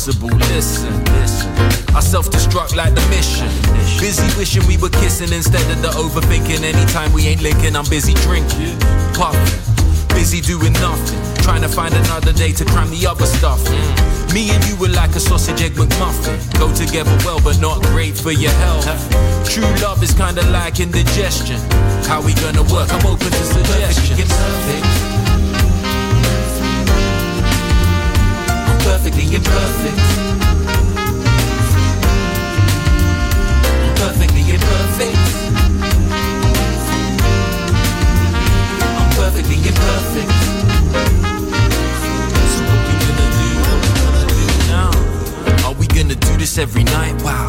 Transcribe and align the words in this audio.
Listen, 0.00 1.04
listen. 1.04 1.52
I 1.94 2.00
self-destruct 2.00 2.74
like 2.74 2.94
the 2.94 3.04
mission. 3.12 3.46
Busy 4.00 4.24
wishing 4.38 4.66
we 4.66 4.78
were 4.78 4.88
kissing 4.88 5.30
instead 5.30 5.60
of 5.70 5.82
the 5.82 5.88
overthinking. 5.88 6.64
Anytime 6.64 7.12
we 7.12 7.26
ain't 7.26 7.42
linking, 7.42 7.76
I'm 7.76 7.84
busy 7.84 8.14
drinking, 8.24 8.80
puffing, 9.12 9.60
busy 10.16 10.40
doing 10.40 10.72
nothing. 10.80 11.20
Trying 11.44 11.60
to 11.60 11.68
find 11.68 11.92
another 11.92 12.32
day 12.32 12.50
to 12.52 12.64
cram 12.64 12.88
the 12.88 13.06
other 13.06 13.26
stuff. 13.26 13.62
Me 14.32 14.48
and 14.48 14.64
you 14.64 14.76
were 14.76 14.88
like 14.88 15.14
a 15.16 15.20
sausage 15.20 15.60
egg 15.60 15.72
McMuffin. 15.72 16.38
Go 16.58 16.72
together 16.74 17.14
well, 17.22 17.40
but 17.44 17.60
not 17.60 17.82
great 17.92 18.16
for 18.16 18.32
your 18.32 18.52
health. 18.64 18.88
True 19.52 19.68
love 19.84 20.02
is 20.02 20.14
kinda 20.14 20.40
like 20.48 20.80
indigestion. 20.80 21.60
How 22.08 22.22
we 22.22 22.32
gonna 22.40 22.62
work? 22.72 22.88
I'm 22.90 23.04
open 23.04 23.30
to 23.30 23.44
suggestions. 23.44 24.32
Perfect. 24.32 25.09
Perfectly 28.84 29.34
imperfect. 29.34 29.98
I'm 33.82 33.94
perfectly 33.96 34.42
imperfect. 34.54 35.18
I'm 38.98 39.10
perfectly 39.16 39.56
imperfect. 39.56 40.32
So 42.52 42.60
what 42.68 42.80
we 42.86 42.94
gonna 43.04 43.26
do? 43.36 43.48
What 43.66 43.78
we 43.82 43.90
gonna 44.00 44.24
do 44.28 44.44
now? 44.68 44.90
Are 45.66 45.74
we 45.74 45.86
gonna 45.86 46.14
do 46.14 46.36
this 46.36 46.58
every 46.58 46.84
night? 46.84 47.14
Wow. 47.22 47.46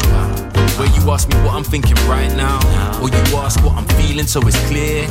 Where 0.78 0.88
you 0.88 1.10
ask 1.10 1.28
me 1.28 1.36
what 1.44 1.54
I'm 1.54 1.64
thinking 1.64 1.96
right 2.08 2.34
now, 2.34 2.58
or 3.00 3.08
you 3.08 3.36
ask 3.36 3.62
what 3.62 3.74
I'm 3.76 3.86
feeling 4.00 4.26
so 4.26 4.40
it's 4.46 4.58
clear. 4.68 5.06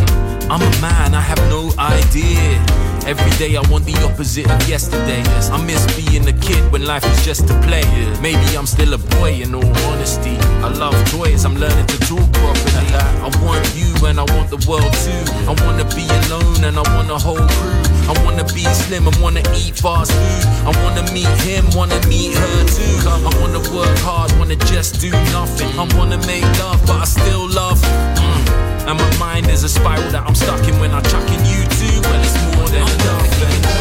I'm 0.50 0.62
a 0.62 0.82
man, 0.82 1.14
I 1.14 1.22
have 1.22 1.40
no 1.50 1.72
idea. 1.78 2.60
Every 3.06 3.32
day 3.38 3.58
I 3.58 3.62
want 3.70 3.86
the 3.86 3.98
opposite 4.06 4.46
of 4.46 4.70
yesterday. 4.70 5.24
I 5.50 5.58
miss 5.66 5.82
being 5.98 6.28
a 6.28 6.34
kid 6.34 6.62
when 6.72 6.86
life 6.86 7.04
was 7.04 7.26
just 7.26 7.50
a 7.50 7.58
play. 7.66 7.84
Maybe 8.22 8.46
I'm 8.56 8.68
still 8.68 8.94
a 8.94 8.98
boy 9.18 9.42
in 9.42 9.56
all 9.56 9.76
honesty. 9.90 10.38
I 10.62 10.70
love 10.70 10.94
toys, 11.10 11.44
I'm 11.44 11.56
learning 11.56 11.88
to 11.88 11.98
talk 12.06 12.28
properly. 12.32 12.88
I 13.26 13.30
want 13.42 13.66
you 13.76 13.90
and 14.06 14.20
I 14.20 14.26
want 14.38 14.50
the 14.50 14.62
world 14.70 14.94
too. 15.02 15.24
I 15.50 15.54
wanna 15.66 15.86
be 15.98 16.06
alone 16.26 16.64
and 16.64 16.78
I 16.78 16.86
want 16.96 17.10
a 17.10 17.18
whole 17.18 17.42
crew. 17.42 17.82
I 18.06 18.14
wanna 18.24 18.46
be 18.54 18.64
slim 18.70 19.08
and 19.08 19.18
wanna 19.18 19.42
eat 19.58 19.76
fast 19.76 20.12
food. 20.14 20.46
I 20.70 20.72
wanna 20.86 21.04
meet 21.12 21.34
him, 21.42 21.66
wanna 21.74 22.00
meet 22.08 22.38
her 22.38 22.58
too. 22.70 22.96
I 23.10 23.34
wanna 23.42 23.60
work 23.74 23.98
hard, 24.06 24.32
wanna 24.38 24.56
just 24.70 25.02
do 25.02 25.12
nothing. 25.34 25.74
I 25.78 25.90
wanna 25.98 26.20
make 26.28 26.46
love, 26.60 26.80
but 26.86 27.02
I 27.02 27.06
still 27.06 27.50
love. 27.50 27.82
Mm. 27.82 28.62
And 28.88 28.98
my 28.98 29.18
mind 29.18 29.50
is 29.50 29.64
a 29.64 29.70
spiral 29.70 30.10
that 30.12 30.24
I'm 30.28 30.36
stuck 30.36 30.68
in 30.68 30.80
when 30.80 30.92
I'm 30.92 31.04
chucking 31.04 31.46
you 31.46 31.61
too. 32.72 32.78
Well, 32.78 32.88
it's 32.88 33.66
more 33.66 33.81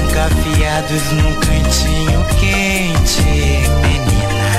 trancafiados 0.00 1.12
num 1.12 1.34
cantinho 1.40 2.24
quente, 2.38 3.22
menina. 3.82 4.50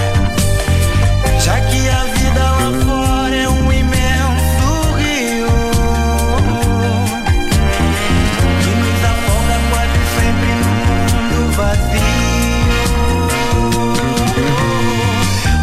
Já 1.39 1.59
que 1.61 1.89
a 1.89 2.03
vida 2.03 2.39
lá 2.39 2.71
fora 2.85 3.35
é 3.35 3.49
um 3.49 3.73
imenso 3.73 4.93
rio 4.97 5.47
que 8.61 8.69
nos 8.69 9.03
afoga 9.03 9.57
quase 9.71 9.99
sempre 10.15 10.51
no 10.61 10.69
mundo 10.77 11.39
vazio. 11.55 12.11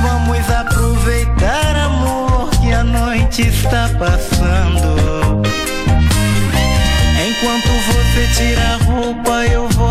Vamos 0.03 0.51
aproveitar, 0.51 1.77
amor, 1.77 2.51
que 2.61 2.73
a 2.73 2.83
noite 2.83 3.43
está 3.43 3.89
passando. 3.99 4.89
Enquanto 7.21 7.69
você 7.87 8.27
tira 8.35 8.88
eu 9.53 9.69
vou 9.71 9.88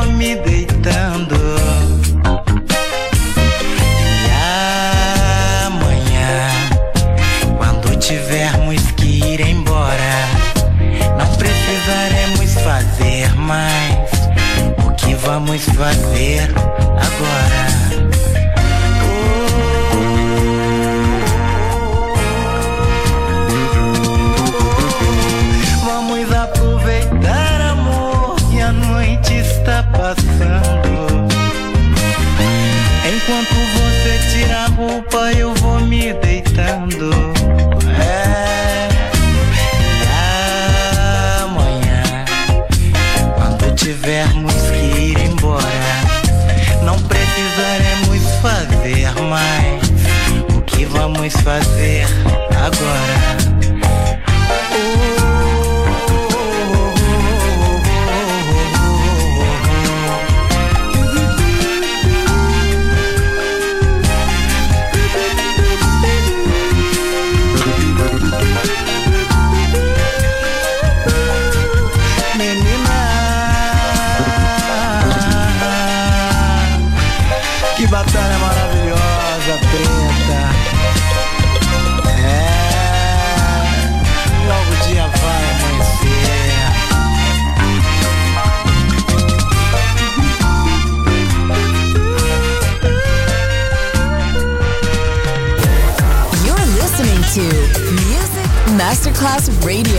Radio. 99.68 99.97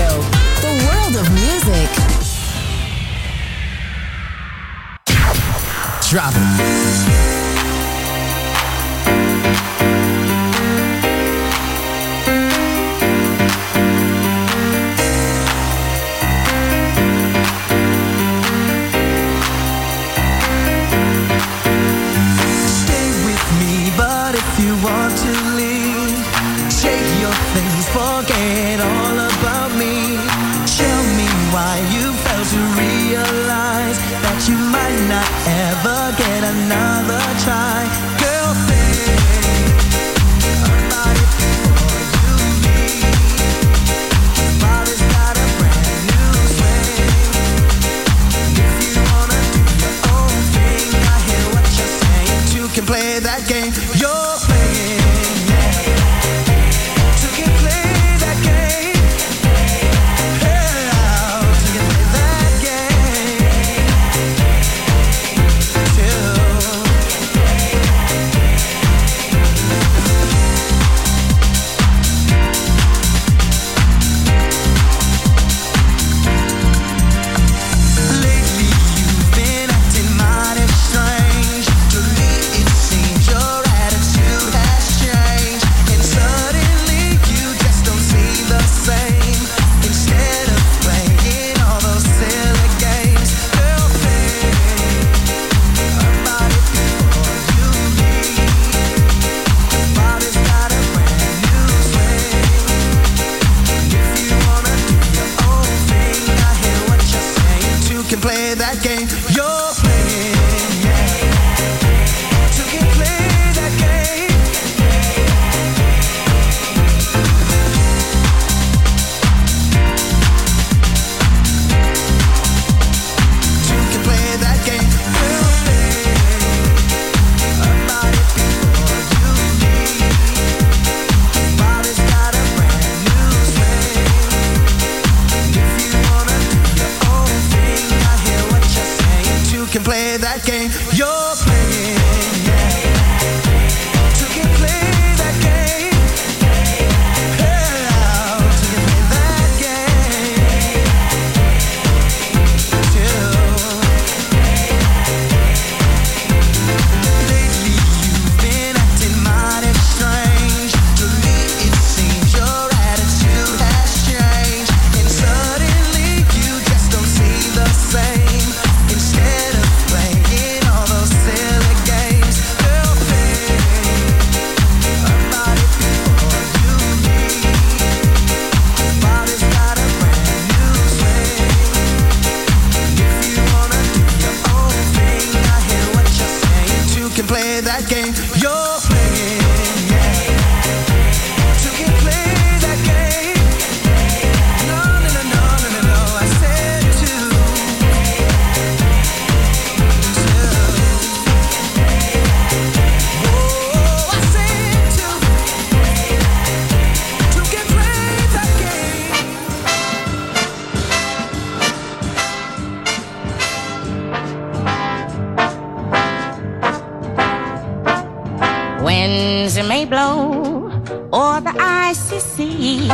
Winds 219.09 219.57
may 219.67 219.87
blow 219.87 220.69
or 221.11 221.41
the 221.41 221.55
icy 221.59 222.19
sea. 222.21 222.89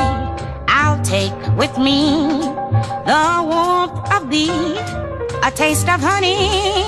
I'll 0.68 1.02
take 1.02 1.34
with 1.56 1.76
me 1.76 1.98
the 3.10 3.24
warmth 3.50 3.98
of 4.16 4.30
thee, 4.30 4.78
a 5.42 5.50
taste 5.50 5.88
of 5.88 6.00
honey, 6.00 6.84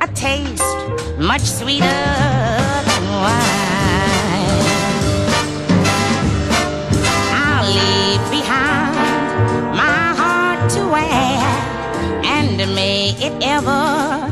a 0.00 0.08
taste 0.14 0.78
much 1.18 1.42
sweeter 1.42 2.00
than 2.88 3.04
wine. 3.24 4.64
I'll 7.44 7.68
leave 7.78 8.24
behind 8.38 9.76
my 9.82 10.02
heart 10.20 10.70
to 10.74 10.80
wear, 10.94 11.42
and 12.24 12.56
may 12.74 13.10
it 13.26 13.34
ever 13.42 14.25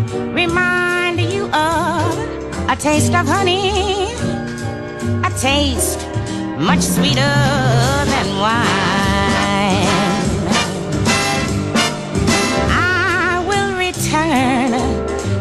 a 2.74 2.76
taste 2.76 3.14
of 3.14 3.28
honey, 3.28 4.14
a 5.22 5.30
taste 5.38 6.00
much 6.58 6.80
sweeter 6.80 7.36
than 8.12 8.26
wine. 8.40 9.86
I 12.68 13.44
will 13.48 13.78
return, 13.78 14.72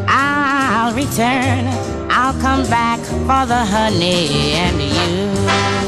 I'll 0.07 0.93
return, 0.93 1.65
I'll 2.11 2.39
come 2.39 2.69
back 2.69 2.99
for 2.99 3.47
the 3.47 3.65
honey 3.65 4.53
and 4.65 4.79
you. 4.79 5.82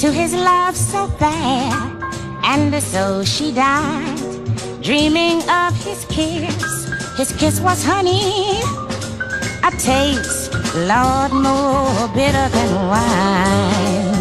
To 0.00 0.10
his 0.10 0.32
love 0.32 0.74
so 0.74 1.08
fair, 1.18 1.70
and 2.44 2.82
so 2.82 3.22
she 3.22 3.52
died, 3.52 4.16
dreaming 4.80 5.42
of 5.50 5.76
his 5.84 6.06
kiss. 6.06 6.88
His 7.18 7.30
kiss 7.36 7.60
was 7.60 7.84
honey, 7.84 8.62
a 9.62 9.70
taste, 9.72 10.54
Lord, 10.88 11.32
more 11.34 12.08
bitter 12.14 12.48
than 12.48 12.70
wine. 12.88 14.16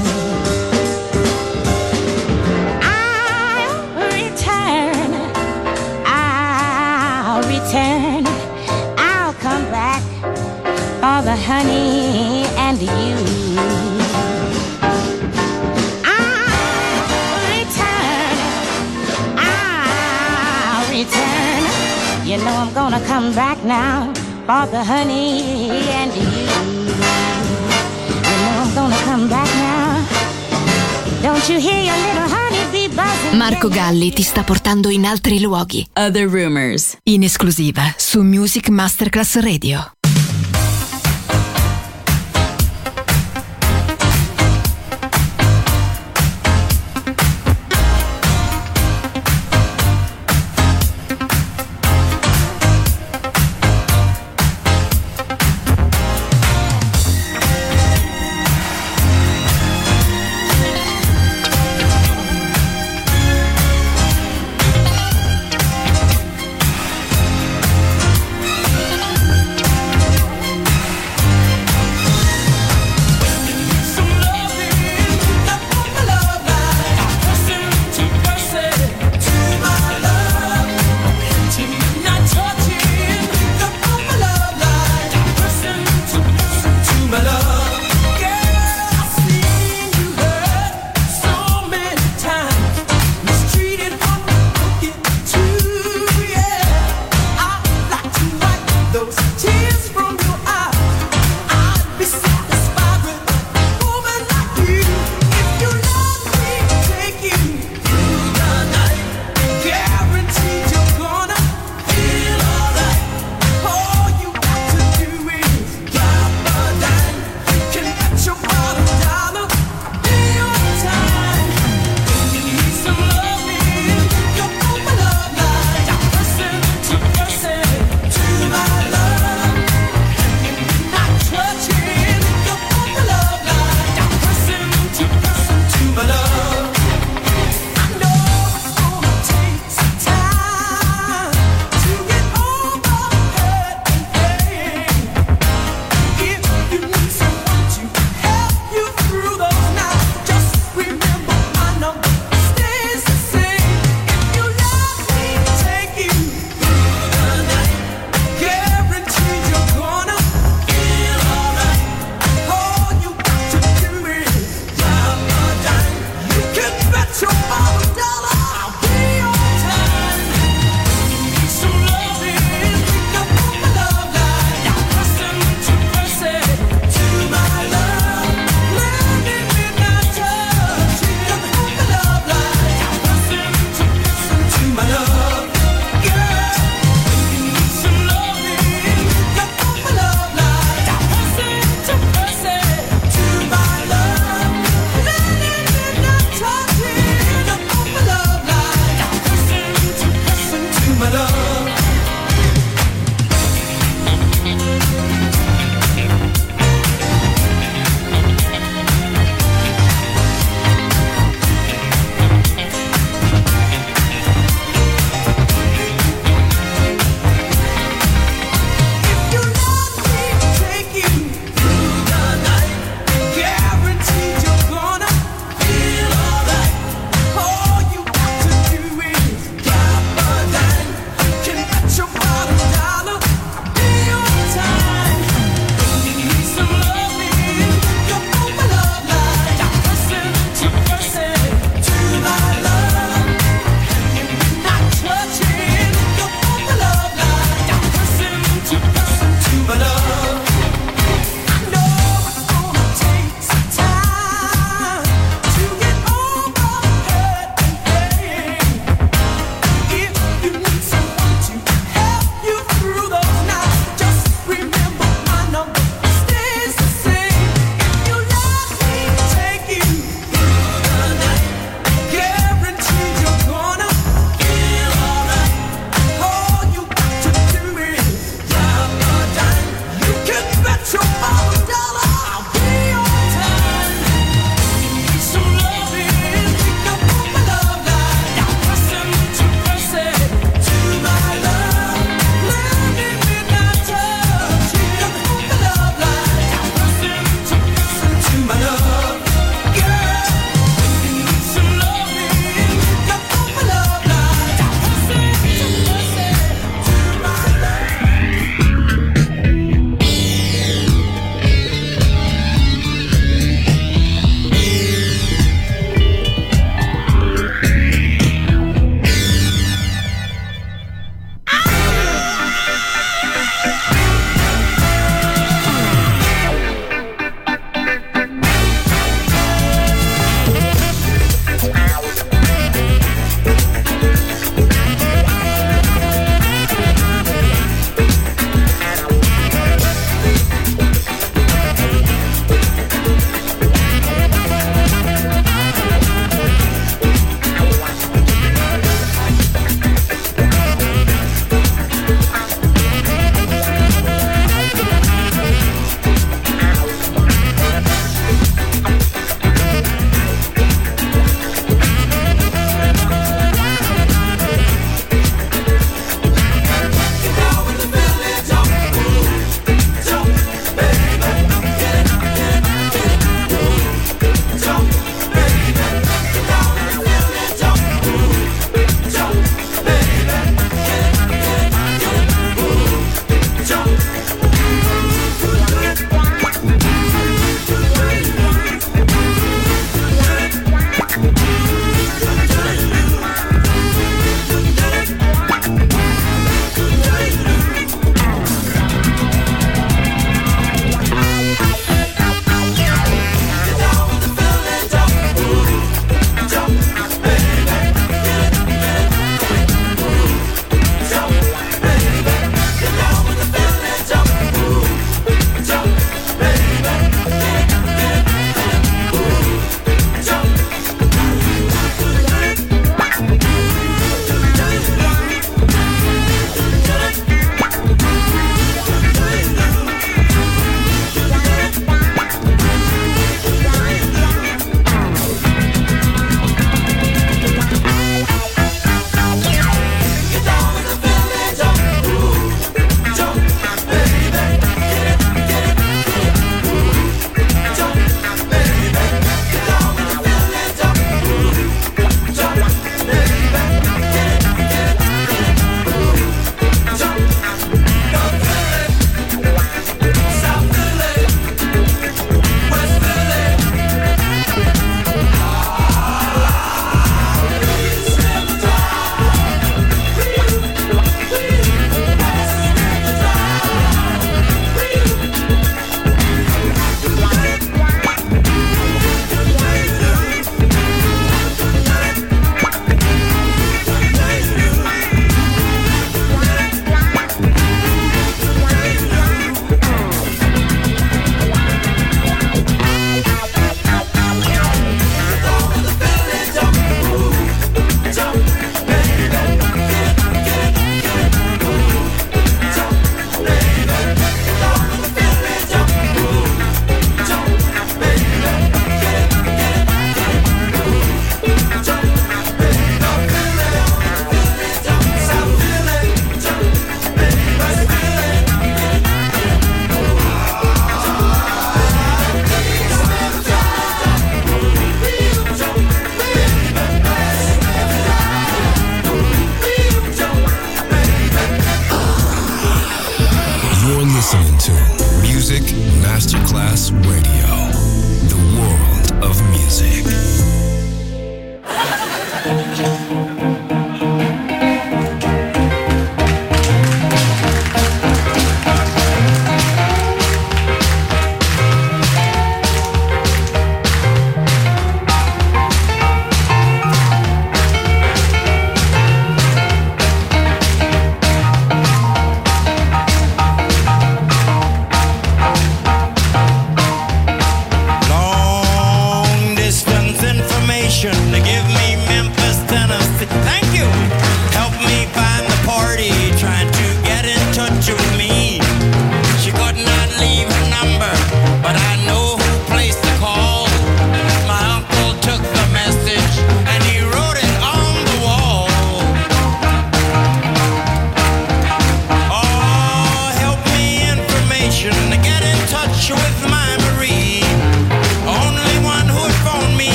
I'll 2.83 3.79
return, 4.19 5.09
I'll 6.05 7.41
return, 7.55 8.25
I'll 8.97 9.33
come 9.35 9.63
back 9.71 10.03
for 10.99 11.23
the 11.23 11.37
honey 11.37 12.28
know 22.43 22.55
I'm 22.61 22.73
gonna 22.73 22.99
come 23.01 23.33
back 23.33 23.63
now 23.63 24.11
for 24.45 24.67
the 24.69 24.83
honey 24.83 25.69
and 25.91 26.13
you. 26.13 26.23
You 28.23 28.35
know 28.41 28.61
I'm 28.61 28.73
gonna 28.73 28.97
come 29.05 29.27
back 29.27 29.47
now. 29.55 30.03
Don't 31.21 31.47
you 31.49 31.59
hear 31.59 31.81
your 31.81 31.97
little 31.97 32.27
honey 32.29 32.63
bee 32.71 32.87
buzzing? 32.87 33.37
Marco 33.37 33.67
Galli 33.67 34.11
ti 34.11 34.23
sta 34.23 34.43
portando 34.43 34.89
in 34.89 35.05
altri 35.05 35.39
luoghi. 35.41 35.85
Other 35.93 36.29
rumors. 36.29 36.97
In 37.03 37.23
esclusiva 37.23 37.93
su 37.97 38.21
Music 38.21 38.69
Masterclass 38.69 39.39
Radio. 39.39 39.91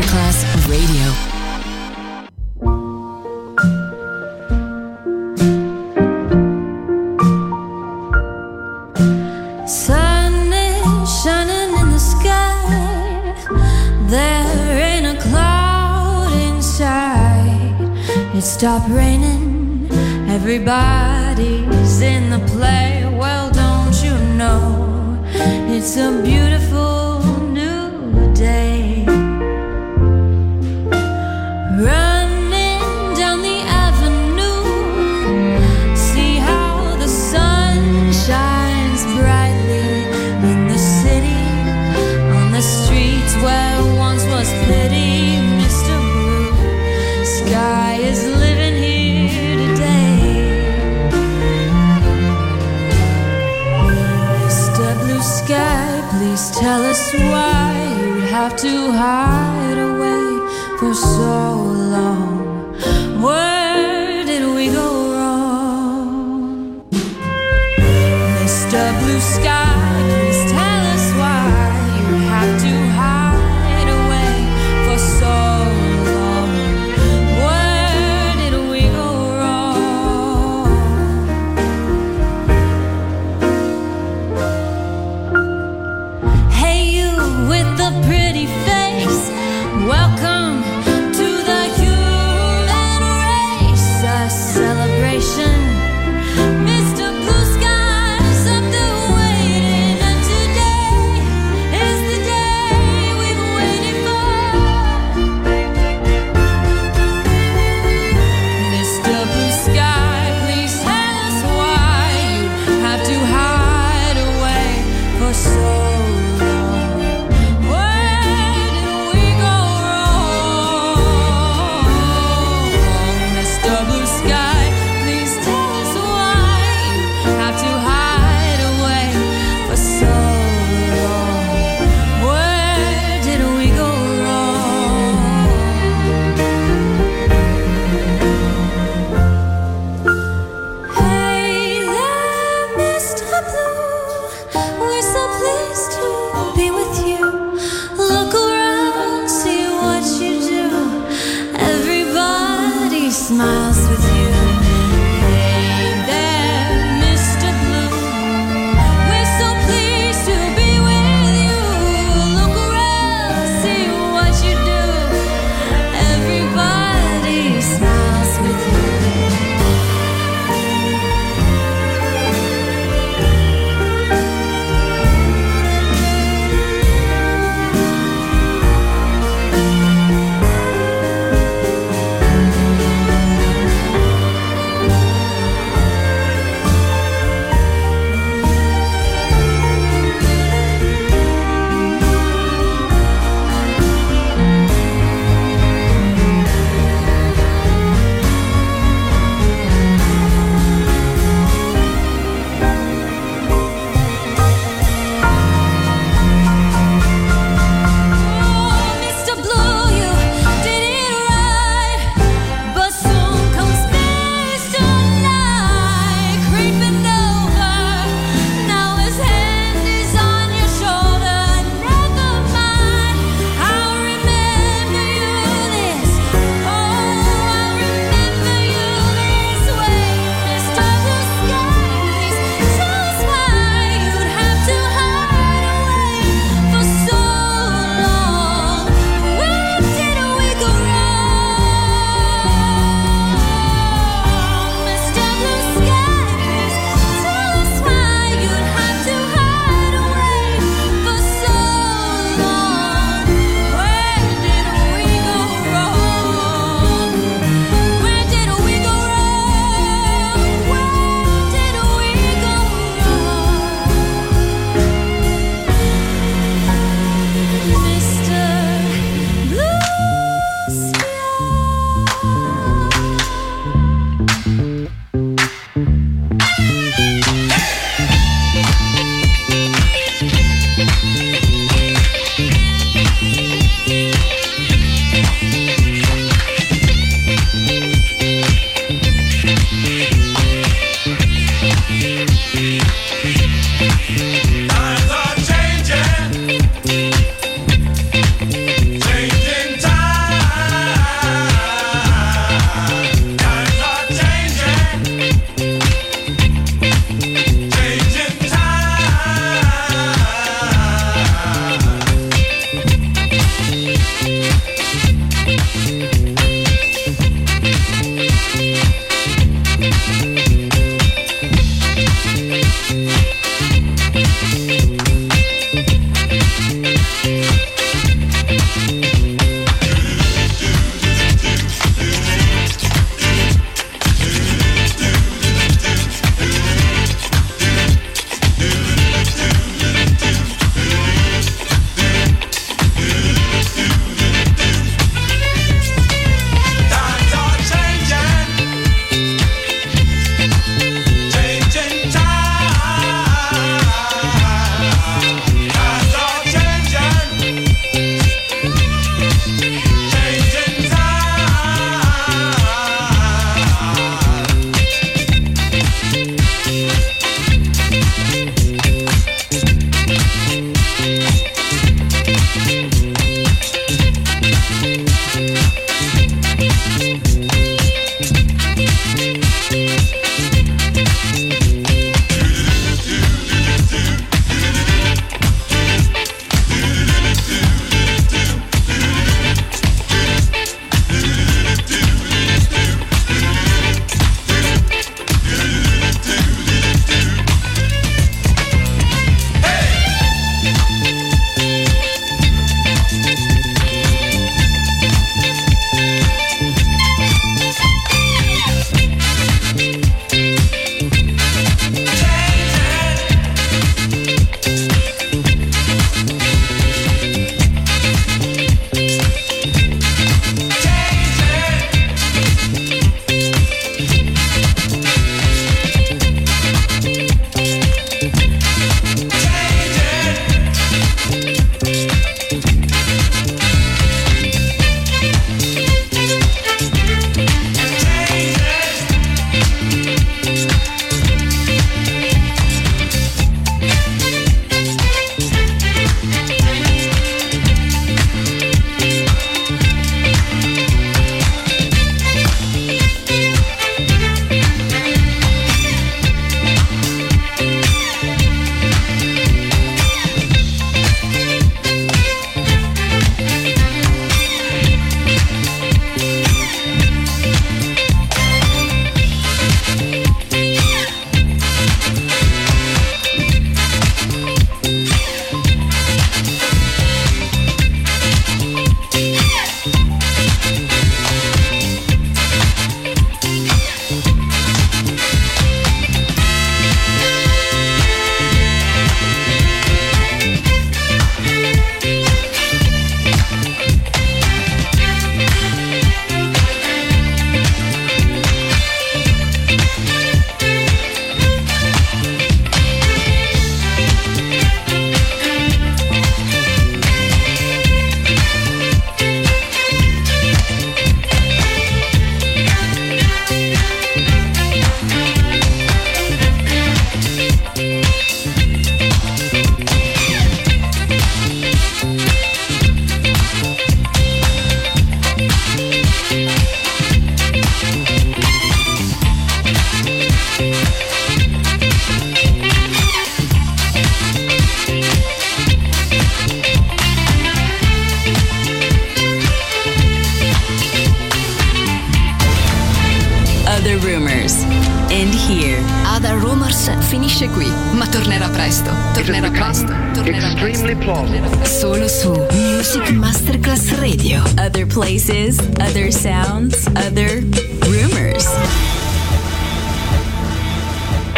Masterclass 0.00 0.44
Radio. 0.66 1.29